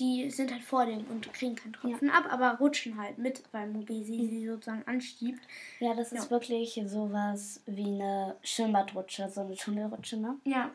die 0.00 0.30
sind 0.30 0.50
halt 0.50 0.62
vor 0.62 0.86
dem 0.86 1.06
und 1.06 1.32
kriegen 1.32 1.54
keinen 1.54 1.74
Tropfen 1.74 2.08
ja. 2.08 2.14
ab, 2.14 2.26
aber 2.30 2.58
rutschen 2.58 3.00
halt 3.00 3.18
mit, 3.18 3.42
weil 3.52 3.68
Mobesi 3.68 4.18
mhm. 4.18 4.28
sie 4.28 4.46
sozusagen 4.46 4.82
anstiebt. 4.86 5.40
Ja, 5.80 5.94
das 5.94 6.12
ist 6.12 6.24
ja. 6.24 6.30
wirklich 6.30 6.80
sowas 6.86 7.60
wie 7.66 7.86
eine 7.86 8.36
Schwimmbadrutsche, 8.42 9.28
so 9.28 9.42
eine 9.42 9.54
Tunnelrutsche, 9.54 10.16
ne? 10.16 10.36
Ja. 10.44 10.70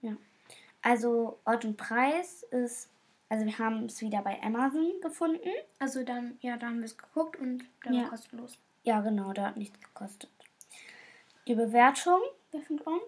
Ja. 0.00 0.16
Also 0.82 1.38
Ort 1.44 1.64
und 1.64 1.76
Preis 1.76 2.42
ist 2.50 2.88
also 3.34 3.46
wir 3.46 3.58
haben 3.58 3.86
es 3.86 4.00
wieder 4.00 4.22
bei 4.22 4.40
Amazon 4.44 4.92
gefunden. 5.02 5.50
Also 5.80 6.04
dann, 6.04 6.38
ja, 6.40 6.56
da 6.56 6.68
haben 6.68 6.78
wir 6.78 6.84
es 6.84 6.96
geguckt 6.96 7.36
und 7.36 7.64
da 7.82 7.90
ja. 7.90 8.02
war 8.02 8.10
kostenlos. 8.10 8.58
Ja, 8.84 9.00
genau, 9.00 9.32
da 9.32 9.46
hat 9.46 9.56
nichts 9.56 9.80
gekostet. 9.80 10.30
Die 11.48 11.56
Bewertung, 11.56 12.20
wer 12.52 12.60
fängt 12.60 12.86
an? 12.86 13.00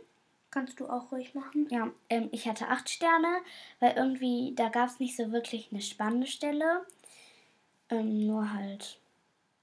Kannst 0.50 0.80
du 0.80 0.88
auch 0.88 1.12
ruhig 1.12 1.32
machen. 1.36 1.68
Ja, 1.70 1.92
ähm, 2.10 2.28
ich 2.32 2.48
hatte 2.48 2.66
acht 2.66 2.88
Sterne, 2.88 3.38
weil 3.78 3.94
irgendwie, 3.96 4.52
da 4.56 4.68
gab 4.68 4.88
es 4.88 4.98
nicht 4.98 5.14
so 5.14 5.30
wirklich 5.30 5.68
eine 5.70 5.80
spannende 5.80 6.26
Stelle. 6.26 6.84
Ähm, 7.88 8.26
nur 8.26 8.52
halt 8.52 8.98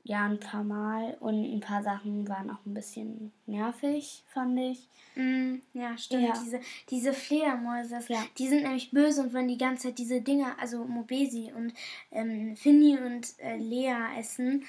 ja, 0.06 0.26
ein 0.26 0.40
paar 0.40 0.64
Mal 0.64 1.16
und 1.22 1.44
ein 1.44 1.62
paar 1.62 1.82
Sachen 1.82 2.28
waren 2.28 2.50
auch 2.50 2.66
ein 2.66 2.74
bisschen 2.74 3.32
nervig, 3.46 4.24
fand 4.28 4.60
ich. 4.60 4.90
Mm, 5.16 5.56
ja, 5.74 5.98
stimmt. 5.98 6.28
Ja. 6.28 6.34
Diese, 6.44 6.60
diese 6.90 7.14
Fledermäuse, 7.14 8.00
ja. 8.10 8.22
die 8.38 8.50
sind 8.50 8.64
nämlich 8.64 8.92
böse 8.92 9.22
und 9.22 9.34
wollen 9.34 9.48
die 9.48 9.58
ganze 9.58 9.88
Zeit 9.88 10.00
diese 10.00 10.22
Dinger, 10.22 10.58
also 10.60 10.84
Mobesi 10.84 11.54
und 11.56 11.74
ähm, 12.12 12.58
Finny 12.58 12.98
und 12.98 13.40
äh, 13.40 13.56
Lea 13.56 13.96
essen. 14.18 14.66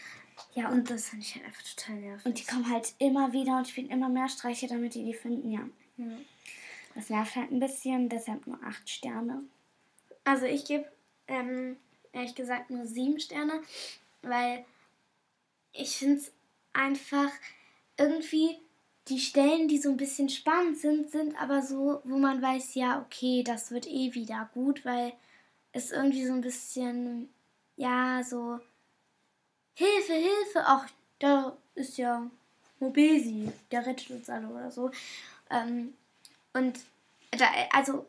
Ja, 0.54 0.68
und, 0.68 0.78
und 0.78 0.90
das 0.90 1.08
fand 1.08 1.22
ich 1.22 1.34
halt 1.34 1.46
einfach 1.46 1.62
total 1.62 1.96
nervig. 1.96 2.26
Und 2.26 2.38
die 2.38 2.44
kommen 2.44 2.70
halt 2.70 2.94
immer 2.98 3.32
wieder 3.32 3.58
und 3.58 3.66
spielen 3.66 3.90
immer 3.90 4.08
mehr 4.08 4.28
Streiche, 4.28 4.68
damit 4.68 4.94
die 4.94 5.04
die 5.04 5.14
finden, 5.14 5.50
ja. 5.50 5.60
ja. 5.96 6.06
Das 6.94 7.10
nervt 7.10 7.34
halt 7.34 7.50
ein 7.50 7.58
bisschen, 7.58 8.08
deshalb 8.08 8.46
nur 8.46 8.62
acht 8.62 8.88
Sterne. 8.88 9.42
Also 10.22 10.46
ich 10.46 10.64
gebe, 10.64 10.84
ähm, 11.26 11.76
ehrlich 12.12 12.36
gesagt, 12.36 12.70
nur 12.70 12.86
sieben 12.86 13.18
Sterne, 13.18 13.62
weil 14.22 14.64
ich 15.74 15.96
finde 15.96 16.16
es 16.16 16.32
einfach 16.72 17.30
irgendwie 17.98 18.58
die 19.08 19.20
Stellen, 19.20 19.68
die 19.68 19.78
so 19.78 19.90
ein 19.90 19.96
bisschen 19.96 20.28
spannend 20.28 20.78
sind, 20.78 21.10
sind 21.10 21.36
aber 21.40 21.60
so, 21.60 22.00
wo 22.04 22.16
man 22.16 22.40
weiß, 22.40 22.74
ja, 22.74 23.02
okay, 23.02 23.42
das 23.42 23.70
wird 23.70 23.86
eh 23.86 24.14
wieder 24.14 24.48
gut, 24.54 24.84
weil 24.84 25.12
es 25.72 25.90
irgendwie 25.90 26.24
so 26.24 26.32
ein 26.32 26.40
bisschen, 26.40 27.28
ja, 27.76 28.22
so 28.24 28.60
Hilfe, 29.74 30.14
Hilfe, 30.14 30.62
ach, 30.64 30.88
da 31.18 31.56
ist 31.74 31.98
ja 31.98 32.30
Mobesi, 32.78 33.52
der 33.70 33.84
rettet 33.84 34.10
uns 34.10 34.30
alle 34.30 34.48
oder 34.48 34.70
so. 34.70 34.90
Ähm, 35.50 35.94
und 36.52 36.78
da, 37.32 37.46
also 37.72 38.06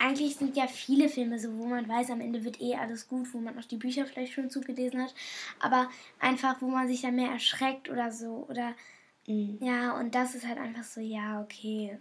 eigentlich 0.00 0.36
sind 0.36 0.56
ja 0.56 0.66
viele 0.66 1.08
Filme 1.08 1.38
so, 1.38 1.56
wo 1.58 1.66
man 1.66 1.86
weiß, 1.86 2.10
am 2.10 2.22
Ende 2.22 2.42
wird 2.42 2.60
eh 2.60 2.74
alles 2.74 3.06
gut, 3.06 3.32
wo 3.34 3.38
man 3.38 3.58
auch 3.58 3.64
die 3.66 3.76
Bücher 3.76 4.06
vielleicht 4.06 4.32
schon 4.32 4.50
zugelesen 4.50 5.02
hat, 5.02 5.14
aber 5.60 5.90
einfach, 6.18 6.60
wo 6.62 6.68
man 6.68 6.88
sich 6.88 7.02
dann 7.02 7.16
mehr 7.16 7.30
erschreckt 7.30 7.90
oder 7.90 8.10
so. 8.10 8.46
Oder 8.48 8.74
mhm. 9.26 9.58
ja, 9.60 9.92
und 9.98 10.14
das 10.14 10.34
ist 10.34 10.46
halt 10.46 10.58
einfach 10.58 10.84
so, 10.84 11.00
ja, 11.00 11.42
okay. 11.42 11.98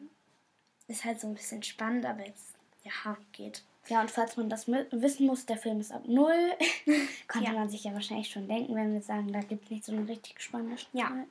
Ist 0.87 1.05
halt 1.05 1.19
so 1.19 1.27
ein 1.27 1.35
bisschen 1.35 1.61
spannend, 1.61 2.05
aber 2.05 2.25
jetzt, 2.25 2.55
ja, 2.83 3.17
geht. 3.33 3.63
Ja, 3.89 4.01
und 4.01 4.09
falls 4.09 4.37
man 4.37 4.49
das 4.49 4.67
wissen 4.67 5.27
muss, 5.27 5.45
der 5.45 5.57
Film 5.57 5.79
ist 5.79 5.91
ab 5.91 6.03
null. 6.07 6.51
Konnte 7.27 7.49
ja. 7.49 7.53
man 7.53 7.69
sich 7.69 7.83
ja 7.83 7.93
wahrscheinlich 7.93 8.29
schon 8.29 8.47
denken, 8.47 8.75
wenn 8.75 8.93
wir 8.93 9.01
sagen, 9.01 9.31
da 9.31 9.41
gibt 9.41 9.65
es 9.65 9.71
nicht 9.71 9.83
so 9.83 9.91
eine 9.91 10.07
richtig 10.07 10.39
spannende 10.41 10.77
Stelle. 10.77 11.03
Ja. 11.03 11.25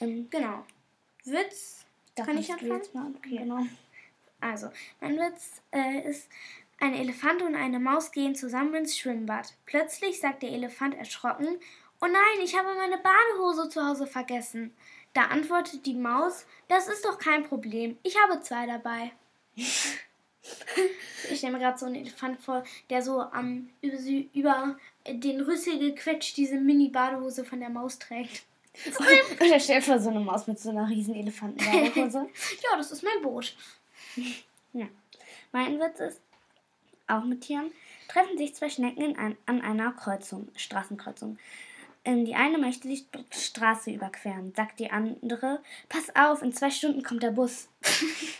Ähm, 0.00 0.28
genau. 0.30 0.64
Witz. 1.24 1.84
Da 2.14 2.24
kann 2.24 2.38
ich 2.38 2.50
anfangen? 2.50 2.72
Jetzt 2.72 2.94
mal, 2.94 3.10
okay. 3.16 3.38
Genau. 3.38 3.66
Also, 4.40 4.70
mein 5.00 5.16
Witz 5.18 5.62
äh, 5.72 6.08
ist, 6.08 6.28
ein 6.80 6.94
Elefant 6.94 7.42
und 7.42 7.56
eine 7.56 7.80
Maus 7.80 8.12
gehen 8.12 8.36
zusammen 8.36 8.74
ins 8.74 8.96
Schwimmbad. 8.96 9.54
Plötzlich 9.66 10.20
sagt 10.20 10.42
der 10.42 10.50
Elefant 10.50 10.96
erschrocken, 10.96 11.58
Oh 12.00 12.06
nein, 12.06 12.44
ich 12.44 12.56
habe 12.56 12.68
meine 12.76 12.98
Badehose 12.98 13.68
zu 13.68 13.84
Hause 13.84 14.06
vergessen. 14.06 14.72
Da 15.14 15.22
antwortet 15.24 15.84
die 15.86 15.94
Maus, 15.94 16.46
das 16.68 16.86
ist 16.86 17.04
doch 17.04 17.18
kein 17.18 17.42
Problem, 17.42 17.98
ich 18.04 18.16
habe 18.22 18.40
zwei 18.40 18.66
dabei. 18.66 19.10
ich 19.56 21.38
stelle 21.38 21.54
mir 21.54 21.58
gerade 21.58 21.78
so 21.78 21.86
einen 21.86 21.96
Elefant 21.96 22.40
vor, 22.40 22.62
der 22.88 23.02
so 23.02 23.20
am 23.20 23.68
über, 23.80 23.98
über 24.32 24.76
den 25.08 25.40
Rüssel 25.40 25.80
gequetscht 25.80 26.36
diese 26.36 26.56
Mini-Badehose 26.56 27.44
von 27.44 27.58
der 27.58 27.70
Maus 27.70 27.98
trägt. 27.98 28.44
Und 29.40 29.50
er 29.50 29.58
stellt 29.58 29.82
vor 29.82 29.98
so 29.98 30.10
eine 30.10 30.20
Maus 30.20 30.46
mit 30.46 30.60
so 30.60 30.70
einer 30.70 30.88
riesen 30.88 31.16
Elefantenbadehose. 31.16 32.18
ja, 32.62 32.76
das 32.76 32.92
ist 32.92 33.02
mein 33.02 33.20
Boot. 33.22 33.56
Ja. 34.72 34.86
Mein 35.52 35.80
Witz 35.80 36.00
ist, 36.00 36.20
auch 37.06 37.24
mit 37.24 37.40
Tieren, 37.40 37.72
treffen 38.08 38.36
sich 38.38 38.54
zwei 38.54 38.68
Schnecken 38.68 39.16
ein, 39.16 39.36
an 39.46 39.60
einer 39.62 39.92
Kreuzung, 39.92 40.48
Straßenkreuzung. 40.56 41.38
Ähm, 42.04 42.24
die 42.24 42.34
eine 42.34 42.58
möchte 42.58 42.88
die 42.88 43.04
Straße 43.30 43.90
überqueren, 43.90 44.54
sagt 44.54 44.80
die 44.80 44.90
andere, 44.90 45.62
pass 45.88 46.14
auf, 46.14 46.42
in 46.42 46.52
zwei 46.52 46.70
Stunden 46.70 47.02
kommt 47.02 47.22
der 47.22 47.32
Bus. 47.32 47.68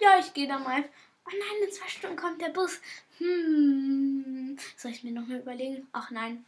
ja, 0.00 0.18
ich 0.18 0.32
gehe 0.34 0.48
da 0.48 0.58
mal. 0.58 0.84
Oh 1.26 1.30
nein, 1.30 1.68
in 1.68 1.72
zwei 1.72 1.88
Stunden 1.88 2.16
kommt 2.16 2.40
der 2.42 2.50
Bus. 2.50 2.80
Hm, 3.18 4.58
soll 4.76 4.90
ich 4.90 5.04
mir 5.04 5.12
noch 5.12 5.26
mal 5.26 5.38
überlegen? 5.38 5.86
Ach 5.92 6.10
nein. 6.10 6.44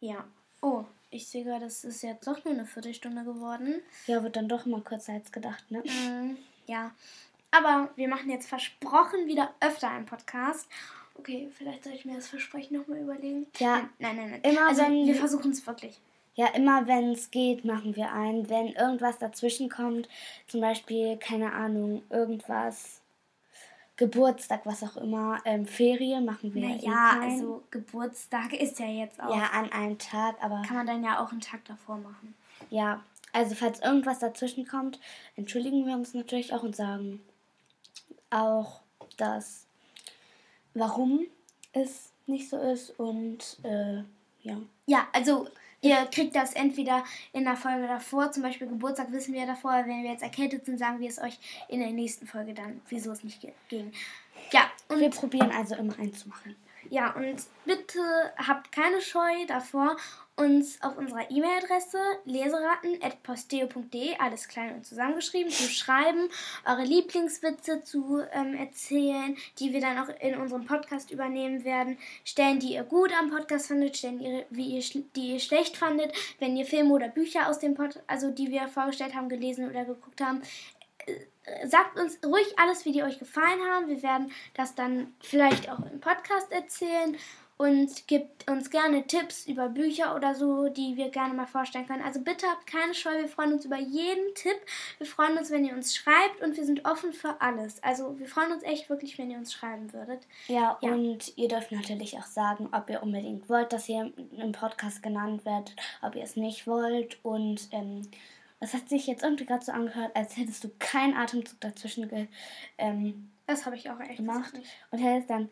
Ja. 0.00 0.24
Oh, 0.62 0.84
ich 1.10 1.28
sehe 1.28 1.44
gerade, 1.44 1.66
es 1.66 1.84
ist 1.84 2.02
jetzt 2.02 2.26
doch 2.26 2.44
nur 2.44 2.54
eine 2.54 2.66
Viertelstunde 2.66 3.24
geworden. 3.24 3.82
Ja, 4.06 4.22
wird 4.22 4.36
dann 4.36 4.48
doch 4.48 4.66
immer 4.66 4.80
kürzer 4.80 5.14
als 5.14 5.32
gedacht, 5.32 5.70
ne? 5.70 5.80
Mm, 5.80 6.36
ja. 6.66 6.92
Aber 7.50 7.90
wir 7.96 8.08
machen 8.08 8.30
jetzt 8.30 8.48
versprochen 8.48 9.26
wieder 9.26 9.54
öfter 9.60 9.90
einen 9.90 10.06
Podcast. 10.06 10.68
Okay, 11.14 11.48
vielleicht 11.56 11.84
soll 11.84 11.94
ich 11.94 12.04
mir 12.04 12.16
das 12.16 12.28
Versprechen 12.28 12.76
nochmal 12.76 12.98
überlegen. 12.98 13.46
Ja. 13.58 13.88
Nein, 13.98 14.16
nein, 14.16 14.30
nein. 14.30 14.40
Immer 14.42 14.68
also, 14.68 14.82
wenn, 14.82 15.06
wir 15.06 15.14
versuchen 15.14 15.52
es 15.52 15.66
wirklich. 15.66 15.98
Ja, 16.34 16.48
immer 16.48 16.86
wenn 16.86 17.12
es 17.12 17.30
geht, 17.30 17.64
machen 17.64 17.96
wir 17.96 18.12
einen. 18.12 18.50
Wenn 18.50 18.72
irgendwas 18.72 19.18
dazwischen 19.18 19.70
kommt, 19.70 20.08
zum 20.46 20.60
Beispiel, 20.60 21.16
keine 21.16 21.52
Ahnung, 21.52 22.02
irgendwas 22.10 23.00
Geburtstag, 23.96 24.66
was 24.66 24.82
auch 24.82 24.96
immer, 24.98 25.40
ähm, 25.44 25.66
Ferien 25.66 26.24
machen 26.24 26.52
wir 26.54 26.68
naja, 26.68 26.80
ja 26.82 27.22
eh 27.22 27.32
also 27.32 27.62
Geburtstag 27.70 28.52
ist 28.60 28.78
ja 28.78 28.86
jetzt 28.86 29.20
auch. 29.22 29.34
Ja, 29.34 29.50
an 29.52 29.72
einem 29.72 29.98
Tag, 29.98 30.36
aber. 30.42 30.62
Kann 30.66 30.76
man 30.76 30.86
dann 30.86 31.04
ja 31.04 31.24
auch 31.24 31.32
einen 31.32 31.40
Tag 31.40 31.64
davor 31.64 31.96
machen. 31.98 32.34
Ja, 32.70 33.02
also 33.32 33.54
falls 33.54 33.80
irgendwas 33.80 34.18
dazwischen 34.18 34.66
kommt, 34.66 34.98
entschuldigen 35.36 35.86
wir 35.86 35.94
uns 35.94 36.14
natürlich 36.14 36.52
auch 36.52 36.62
und 36.62 36.76
sagen 36.76 37.20
auch, 38.30 38.80
dass 39.16 39.66
warum 40.74 41.26
es 41.72 42.12
nicht 42.26 42.48
so 42.48 42.58
ist 42.58 42.98
und 42.98 43.58
äh, 43.62 44.02
ja. 44.42 44.56
Ja, 44.86 45.08
also 45.12 45.48
Ihr 45.86 46.06
kriegt 46.06 46.34
das 46.34 46.54
entweder 46.54 47.04
in 47.32 47.44
der 47.44 47.56
Folge 47.56 47.86
davor, 47.86 48.32
zum 48.32 48.42
Beispiel 48.42 48.66
Geburtstag 48.66 49.12
wissen 49.12 49.32
wir 49.34 49.46
davor, 49.46 49.72
wenn 49.86 50.02
wir 50.02 50.10
jetzt 50.10 50.22
erkältet 50.22 50.66
sind, 50.66 50.78
sagen 50.78 50.98
wir 50.98 51.08
es 51.08 51.20
euch 51.20 51.38
in 51.68 51.78
der 51.78 51.90
nächsten 51.90 52.26
Folge 52.26 52.54
dann, 52.54 52.80
wieso 52.88 53.12
es 53.12 53.22
nicht 53.22 53.46
ging. 53.68 53.92
Ja, 54.50 54.70
und 54.88 54.98
wir 54.98 55.10
probieren 55.10 55.52
also 55.52 55.76
immer 55.76 55.96
einzumachen. 55.98 56.56
Ja, 56.90 57.12
und 57.12 57.42
bitte 57.64 58.00
habt 58.36 58.72
keine 58.72 59.00
Scheu 59.00 59.46
davor, 59.46 59.96
uns 60.36 60.80
auf 60.82 60.96
unserer 60.98 61.30
E-Mail-Adresse 61.30 61.98
leseraten.posteo.de, 62.24 64.16
alles 64.18 64.48
klein 64.48 64.74
und 64.74 64.84
zusammengeschrieben, 64.84 65.50
zu 65.50 65.64
schreiben, 65.64 66.28
eure 66.66 66.84
Lieblingswitze 66.84 67.82
zu 67.82 68.20
ähm, 68.32 68.54
erzählen, 68.54 69.36
die 69.58 69.72
wir 69.72 69.80
dann 69.80 69.98
auch 69.98 70.10
in 70.20 70.36
unserem 70.36 70.66
Podcast 70.66 71.10
übernehmen 71.10 71.64
werden. 71.64 71.96
Stellen, 72.24 72.60
die 72.60 72.74
ihr 72.74 72.84
gut 72.84 73.10
am 73.18 73.30
Podcast 73.30 73.68
fandet, 73.68 73.96
Stellen, 73.96 74.18
die, 74.18 74.44
wie 74.50 74.76
ihr, 74.76 74.84
die 75.16 75.32
ihr 75.32 75.40
schlecht 75.40 75.78
fandet, 75.78 76.12
wenn 76.38 76.56
ihr 76.56 76.66
Filme 76.66 76.92
oder 76.92 77.08
Bücher 77.08 77.48
aus 77.48 77.58
dem 77.58 77.74
Podcast, 77.74 78.04
also 78.06 78.30
die 78.30 78.50
wir 78.50 78.68
vorgestellt 78.68 79.14
haben, 79.14 79.30
gelesen 79.30 79.70
oder 79.70 79.86
geguckt 79.86 80.20
haben. 80.20 80.42
Äh, 81.06 81.66
sagt 81.66 81.98
uns 81.98 82.18
ruhig 82.24 82.58
alles, 82.58 82.84
wie 82.84 82.92
die 82.92 83.02
euch 83.02 83.18
gefallen 83.18 83.60
haben. 83.70 83.88
Wir 83.88 84.02
werden 84.02 84.32
das 84.54 84.74
dann 84.74 85.14
vielleicht 85.20 85.70
auch 85.70 85.78
im 85.90 86.00
Podcast 86.00 86.52
erzählen 86.52 87.16
und 87.58 88.06
gibt 88.06 88.50
uns 88.50 88.70
gerne 88.70 89.06
Tipps 89.06 89.46
über 89.46 89.68
Bücher 89.68 90.14
oder 90.14 90.34
so, 90.34 90.68
die 90.68 90.96
wir 90.96 91.10
gerne 91.10 91.34
mal 91.34 91.46
vorstellen 91.46 91.86
können. 91.86 92.02
Also 92.02 92.20
bitte 92.20 92.46
habt 92.46 92.66
keine 92.66 92.94
Scheu, 92.94 93.10
wir 93.18 93.28
freuen 93.28 93.54
uns 93.54 93.64
über 93.64 93.78
jeden 93.78 94.34
Tipp. 94.34 94.56
Wir 94.98 95.06
freuen 95.06 95.38
uns, 95.38 95.50
wenn 95.50 95.64
ihr 95.64 95.74
uns 95.74 95.96
schreibt 95.96 96.42
und 96.42 96.56
wir 96.56 96.64
sind 96.64 96.84
offen 96.84 97.12
für 97.12 97.40
alles. 97.40 97.82
Also 97.82 98.18
wir 98.18 98.26
freuen 98.26 98.52
uns 98.52 98.62
echt 98.62 98.90
wirklich, 98.90 99.16
wenn 99.18 99.30
ihr 99.30 99.38
uns 99.38 99.52
schreiben 99.52 99.92
würdet. 99.92 100.26
Ja, 100.48 100.78
ja. 100.80 100.92
und 100.92 101.36
ihr 101.36 101.48
dürft 101.48 101.72
natürlich 101.72 102.18
auch 102.18 102.26
sagen, 102.26 102.68
ob 102.72 102.90
ihr 102.90 103.02
unbedingt 103.02 103.48
wollt, 103.48 103.72
dass 103.72 103.88
ihr 103.88 104.12
im 104.36 104.52
Podcast 104.52 105.02
genannt 105.02 105.44
werdet, 105.44 105.74
ob 106.02 106.14
ihr 106.14 106.24
es 106.24 106.36
nicht 106.36 106.66
wollt 106.66 107.18
und 107.24 107.68
ähm, 107.72 108.02
das 108.60 108.72
hat 108.72 108.88
sich 108.88 109.06
jetzt 109.06 109.22
irgendwie 109.22 109.44
gerade 109.44 109.64
so 109.64 109.72
angehört, 109.72 110.16
als 110.16 110.36
hättest 110.36 110.64
du 110.64 110.70
keinen 110.78 111.14
Atemzug 111.14 111.60
dazwischen 111.60 112.08
ge, 112.08 112.26
ähm, 112.78 113.30
das 113.46 113.66
habe 113.66 113.76
ich 113.76 113.90
auch 113.90 114.00
echt 114.00 114.16
gemacht. 114.16 114.54
Und 114.90 114.98
hättest 114.98 115.30
dann 115.30 115.50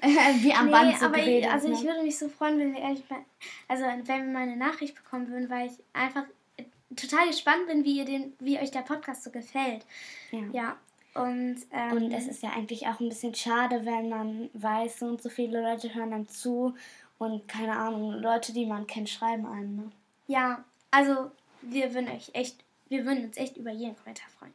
wie 0.42 0.52
am 0.52 0.66
nee, 0.66 0.72
Band 0.72 0.98
so 0.98 1.06
aber 1.06 1.16
geredet, 1.18 1.44
ich, 1.44 1.50
also 1.50 1.68
ne? 1.68 1.74
ich 1.74 1.84
würde 1.84 2.02
mich 2.02 2.18
so 2.18 2.28
freuen, 2.28 2.58
wenn 2.58 2.74
wir 2.74 2.80
ehrlich 2.80 3.04
also 3.68 3.84
wenn 3.84 4.06
wir 4.06 4.32
mal 4.32 4.42
eine 4.42 4.56
Nachricht 4.56 4.94
bekommen 4.94 5.28
würden, 5.28 5.50
weil 5.50 5.66
ich 5.66 5.74
einfach 5.92 6.24
total 6.96 7.26
gespannt 7.28 7.66
bin, 7.66 7.84
wie 7.84 7.98
ihr 7.98 8.04
den, 8.04 8.32
wie 8.40 8.58
euch 8.58 8.70
der 8.70 8.80
Podcast 8.80 9.24
so 9.24 9.30
gefällt. 9.30 9.84
Ja. 10.30 10.40
ja. 10.52 10.76
Und, 11.14 11.56
ähm, 11.72 11.92
und 11.92 12.12
es 12.12 12.28
ist 12.28 12.42
ja 12.42 12.50
eigentlich 12.50 12.86
auch 12.86 13.00
ein 13.00 13.08
bisschen 13.08 13.34
schade, 13.34 13.84
wenn 13.84 14.08
man 14.08 14.50
weiß, 14.54 15.00
so 15.00 15.06
und 15.06 15.22
so 15.22 15.28
viele 15.28 15.60
Leute 15.60 15.94
hören 15.94 16.12
einem 16.12 16.28
zu 16.28 16.74
und 17.18 17.48
keine 17.48 17.76
Ahnung, 17.76 18.12
Leute, 18.12 18.52
die 18.52 18.66
man 18.66 18.86
kennt, 18.86 19.08
schreiben 19.08 19.46
einem. 19.46 19.76
Ne? 19.76 19.90
Ja, 20.28 20.64
also 20.90 21.30
wir 21.62 21.92
würden 21.92 22.08
euch 22.08 22.30
echt, 22.34 22.62
wir 22.88 23.04
würden 23.04 23.24
uns 23.24 23.36
echt 23.36 23.56
über 23.56 23.72
jeden 23.72 23.96
Kommentar 23.96 24.28
freuen. 24.38 24.52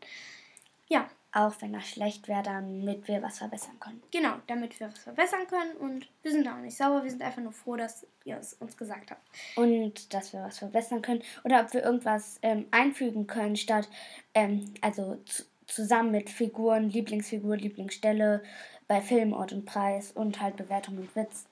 Ja. 0.88 1.10
Auch 1.36 1.54
wenn 1.62 1.74
das 1.74 1.90
schlecht 1.90 2.28
wäre, 2.28 2.44
damit 2.44 3.08
wir 3.08 3.24
was 3.24 3.40
verbessern 3.40 3.80
können. 3.80 4.04
Genau, 4.12 4.36
damit 4.46 4.80
wir 4.80 4.88
was 4.88 5.00
verbessern 5.00 5.48
können 5.48 5.76
und 5.78 6.08
wir 6.22 6.32
sind 6.32 6.48
auch 6.48 6.58
nicht 6.58 6.78
sauer, 6.78 7.04
wir 7.04 7.10
sind 7.10 7.24
einfach 7.24 7.42
nur 7.42 7.52
froh, 7.52 7.76
dass 7.76 8.06
ihr 8.24 8.38
es 8.38 8.54
uns 8.54 8.78
gesagt 8.78 9.10
habt. 9.10 9.22
Und 9.56 10.14
dass 10.14 10.32
wir 10.32 10.44
was 10.44 10.60
verbessern 10.60 11.02
können 11.02 11.24
oder 11.44 11.62
ob 11.62 11.74
wir 11.74 11.84
irgendwas 11.84 12.38
ähm, 12.44 12.68
einfügen 12.70 13.26
können, 13.26 13.56
statt, 13.56 13.90
ähm, 14.36 14.74
also 14.82 15.18
zusammen 15.66 16.12
mit 16.12 16.30
Figuren, 16.30 16.90
Lieblingsfigur, 16.90 17.58
Lieblingsstelle, 17.58 18.44
bei 18.88 19.02
Film, 19.02 19.34
Ort 19.34 19.54
und 19.54 19.66
Preis 19.66 20.12
und 20.12 20.40
halt 20.40 20.56
Bewertung 20.56 20.98
und 20.98 21.16
Witz. 21.16 21.48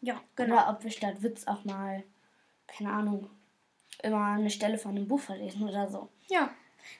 Ja, 0.00 0.20
genau. 0.36 0.54
Oder 0.54 0.70
ob 0.70 0.84
wir 0.84 0.90
statt 0.90 1.22
Witz 1.22 1.46
auch 1.46 1.64
mal, 1.64 2.04
keine 2.68 2.92
Ahnung, 2.92 3.30
immer 4.02 4.24
eine 4.26 4.50
Stelle 4.50 4.78
von 4.78 4.96
einem 4.96 5.08
Buch 5.08 5.20
verlesen 5.20 5.68
oder 5.68 5.88
so. 5.88 6.08
Ja. 6.28 6.50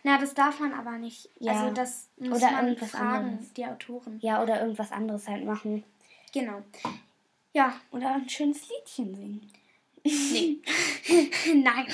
Na, 0.02 0.18
das 0.18 0.34
darf 0.34 0.60
man 0.60 0.72
aber 0.72 0.92
nicht. 0.98 1.28
Ja. 1.38 1.52
Also 1.52 1.74
das 1.74 2.08
muss 2.18 2.38
oder 2.38 2.50
man 2.52 2.68
irgendwas 2.68 2.90
fragen, 2.90 3.28
anderes. 3.28 3.52
die 3.52 3.66
Autoren. 3.66 4.18
Ja, 4.20 4.42
oder 4.42 4.60
irgendwas 4.60 4.92
anderes 4.92 5.28
halt 5.28 5.44
machen. 5.44 5.84
Genau. 6.32 6.62
Ja. 7.52 7.80
Oder 7.90 8.14
ein 8.14 8.28
schönes 8.28 8.68
Liedchen 8.68 9.14
singen. 9.14 9.50
Nee. 10.04 10.58
Nein. 11.54 11.86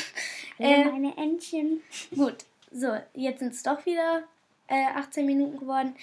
Äh, 0.58 0.84
meine 0.86 1.16
Entchen. 1.16 1.82
Gut. 2.14 2.44
So, 2.72 2.96
jetzt 3.14 3.40
sind 3.40 3.52
es 3.52 3.62
doch 3.62 3.84
wieder 3.86 4.22
äh, 4.68 4.86
18 4.94 5.26
Minuten 5.26 5.58
geworden. 5.58 5.94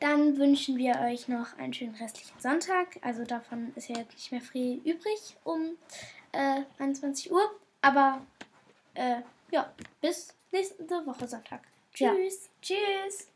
Dann 0.00 0.36
wünschen 0.36 0.76
wir 0.76 1.00
euch 1.00 1.28
noch 1.28 1.58
einen 1.58 1.74
schönen 1.74 1.94
restlichen 1.94 2.38
Sonntag. 2.38 2.98
Also 3.02 3.24
davon 3.24 3.72
ist 3.74 3.88
ja 3.88 3.98
jetzt 3.98 4.14
nicht 4.14 4.30
mehr 4.30 4.40
viel 4.40 4.76
übrig 4.84 5.36
um 5.44 5.76
äh, 6.32 6.62
21 6.78 7.32
Uhr. 7.32 7.42
Aber 7.82 8.20
äh, 8.94 9.22
ja, 9.50 9.72
bis 10.00 10.34
nächste 10.52 11.06
Woche 11.06 11.26
Sonntag. 11.28 11.62
Tschüss. 11.92 12.46
Ja. 12.46 12.50
Tschüss. 12.62 13.28